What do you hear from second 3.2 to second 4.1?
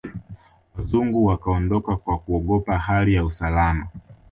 usalama